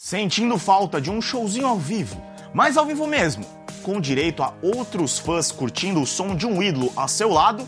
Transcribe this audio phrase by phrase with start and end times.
[0.00, 2.22] Sentindo falta de um showzinho ao vivo,
[2.54, 3.44] mas ao vivo mesmo,
[3.82, 7.66] com direito a outros fãs curtindo o som de um ídolo a seu lado?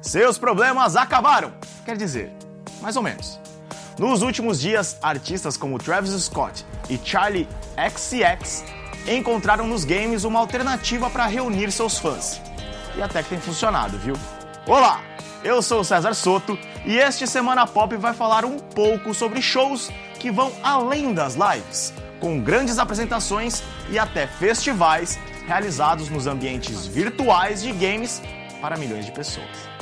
[0.00, 1.52] Seus problemas acabaram!
[1.84, 2.32] Quer dizer,
[2.80, 3.40] mais ou menos.
[3.98, 8.64] Nos últimos dias, artistas como Travis Scott e Charlie XCX
[9.08, 12.40] encontraram nos games uma alternativa para reunir seus fãs.
[12.96, 14.14] E até que tem funcionado, viu?
[14.68, 15.00] Olá,
[15.42, 19.90] eu sou o César Soto e este Semana Pop vai falar um pouco sobre shows
[20.18, 27.62] que vão além das lives, com grandes apresentações e até festivais realizados nos ambientes virtuais
[27.62, 28.20] de games
[28.60, 29.76] para milhões de pessoas.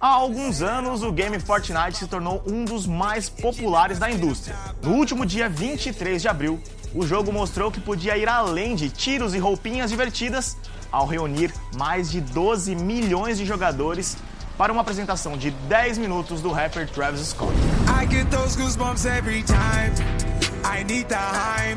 [0.00, 4.56] Há alguns anos, o game Fortnite se tornou um dos mais populares da indústria.
[4.82, 6.58] No último dia 23 de abril,
[6.94, 10.56] o jogo mostrou que podia ir além de tiros e roupinhas divertidas
[10.90, 14.16] ao reunir mais de 12 milhões de jogadores
[14.60, 17.50] para uma apresentação de 10 minutos do rapper Travis Scott.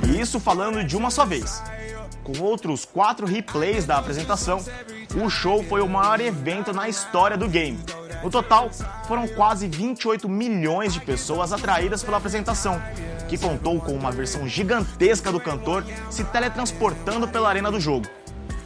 [0.06, 1.64] E isso falando de uma só vez.
[2.26, 4.62] Com outros quatro replays da apresentação,
[5.16, 7.80] o show foi o maior evento na história do game.
[8.22, 8.70] No total,
[9.08, 12.82] foram quase 28 milhões de pessoas atraídas pela apresentação,
[13.30, 18.10] que contou com uma versão gigantesca do cantor se teletransportando pela arena do jogo.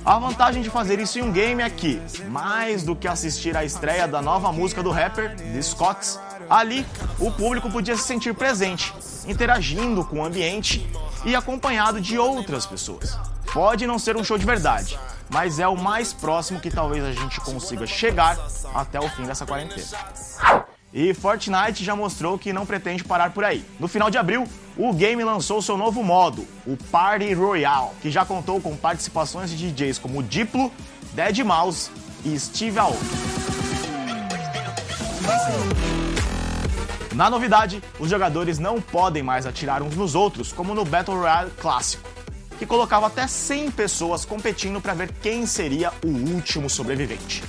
[0.07, 3.65] A vantagem de fazer isso em um game é que, mais do que assistir à
[3.65, 6.17] estreia da nova música do rapper, The Scotts,
[6.49, 6.85] ali
[7.19, 8.93] o público podia se sentir presente,
[9.27, 10.89] interagindo com o ambiente
[11.25, 13.19] e acompanhado de outras pessoas.
[13.51, 14.97] Pode não ser um show de verdade,
[15.29, 18.37] mas é o mais próximo que talvez a gente consiga chegar
[18.73, 19.83] até o fim dessa quarentena.
[20.93, 23.63] E Fortnite já mostrou que não pretende parar por aí.
[23.79, 28.25] No final de abril, o game lançou seu novo modo, o Party Royale, que já
[28.25, 30.71] contou com participações de DJs como Diplo,
[31.13, 31.91] Dead Mouse
[32.23, 32.97] e Steve Aoki.
[37.13, 41.51] Na novidade, os jogadores não podem mais atirar uns nos outros, como no Battle Royale
[41.51, 42.17] clássico
[42.57, 47.43] que colocava até 100 pessoas competindo para ver quem seria o último sobrevivente.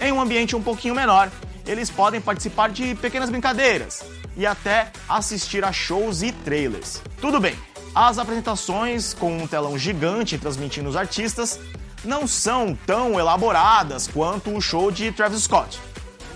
[0.00, 1.30] Em um ambiente um pouquinho menor,
[1.66, 4.04] eles podem participar de pequenas brincadeiras
[4.36, 7.02] e até assistir a shows e trailers.
[7.20, 7.56] Tudo bem,
[7.94, 11.60] as apresentações com um telão gigante transmitindo os artistas
[12.04, 15.78] não são tão elaboradas quanto o show de Travis Scott,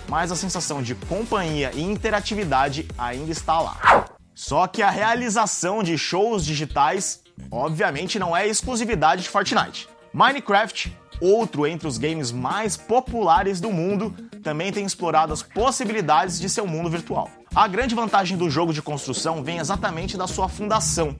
[0.07, 4.05] mas a sensação de companhia e interatividade ainda está lá.
[4.33, 7.21] Só que a realização de shows digitais
[7.51, 9.89] obviamente não é exclusividade de Fortnite.
[10.13, 14.13] Minecraft, outro entre os games mais populares do mundo,
[14.47, 17.29] também tem explorado as possibilidades de seu mundo virtual.
[17.53, 21.19] A grande vantagem do jogo de construção vem exatamente da sua fundação,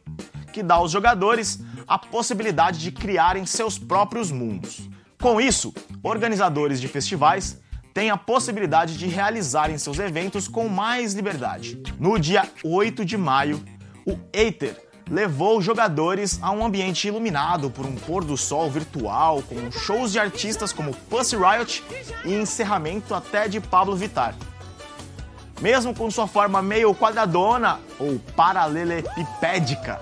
[0.54, 4.90] que dá aos jogadores a possibilidade de criarem seus próprios mundos.
[5.22, 7.60] Com isso, organizadores de festivais
[7.94, 11.84] têm a possibilidade de realizarem seus eventos com mais liberdade.
[12.00, 13.62] No dia 8 de maio,
[14.06, 19.72] o Aether levou jogadores a um ambiente iluminado por um pôr do sol virtual, com
[19.72, 21.84] shows de artistas como Pussy Riot
[22.26, 24.36] e encerramento até de Pablo Vittar.
[25.62, 30.00] Mesmo com sua forma meio quadradona ou paralelepipédica,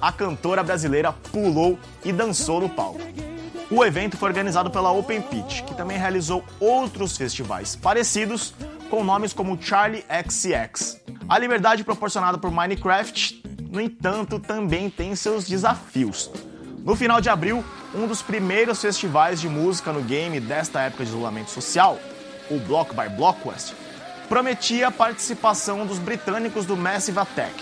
[0.00, 3.00] a cantora brasileira pulou e dançou no palco.
[3.70, 8.54] O evento foi organizado pela Open Pitch, que também realizou outros festivais parecidos
[8.88, 11.00] com nomes como Charlie XCX.
[11.28, 13.45] A liberdade proporcionada por Minecraft
[13.76, 16.30] no entanto, também tem seus desafios.
[16.82, 17.62] No final de abril,
[17.94, 21.98] um dos primeiros festivais de música no game desta época de isolamento social,
[22.50, 23.74] o Block by Blockquest,
[24.30, 27.52] prometia a participação dos britânicos do Massive Attack.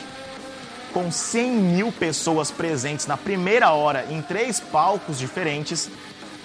[0.93, 5.91] Com 100 mil pessoas presentes na primeira hora em três palcos diferentes,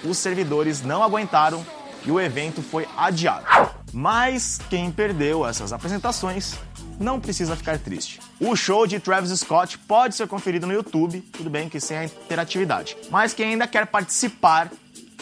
[0.02, 1.64] os servidores não aguentaram
[2.04, 3.46] e o evento foi adiado.
[3.92, 6.56] Mas quem perdeu essas apresentações
[6.98, 8.29] não precisa ficar triste.
[8.40, 12.04] O show de Travis Scott pode ser conferido no YouTube, tudo bem que sem a
[12.06, 12.96] interatividade.
[13.10, 14.72] Mas quem ainda quer participar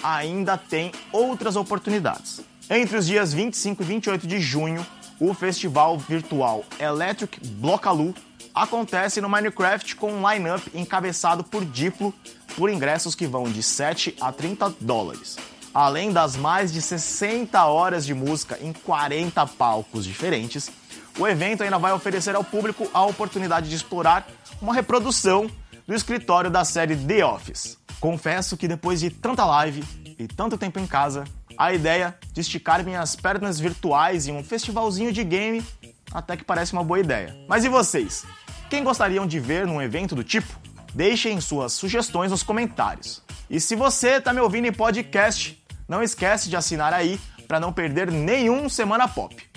[0.00, 2.40] ainda tem outras oportunidades.
[2.70, 4.86] Entre os dias 25 e 28 de junho,
[5.18, 8.14] o festival virtual Electric Blockaloo
[8.54, 12.14] acontece no Minecraft com um line-up encabeçado por Diplo
[12.56, 15.36] por ingressos que vão de 7 a 30 dólares.
[15.74, 20.70] Além das mais de 60 horas de música em 40 palcos diferentes,
[21.18, 24.26] o evento ainda vai oferecer ao público a oportunidade de explorar
[24.62, 25.50] uma reprodução
[25.86, 27.76] do escritório da série The Office.
[27.98, 29.82] Confesso que depois de tanta live
[30.18, 31.24] e tanto tempo em casa,
[31.56, 35.64] a ideia de esticar minhas pernas virtuais em um festivalzinho de game
[36.12, 37.36] até que parece uma boa ideia.
[37.48, 38.24] Mas e vocês?
[38.70, 40.48] Quem gostariam de ver num evento do tipo?
[40.94, 43.22] Deixem suas sugestões nos comentários.
[43.50, 47.18] E se você está me ouvindo em podcast, não esquece de assinar aí
[47.48, 49.47] para não perder nenhum Semana Pop.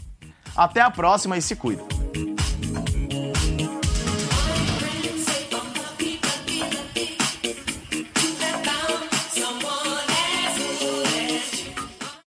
[0.62, 2.01] Até a próxima e se cuida!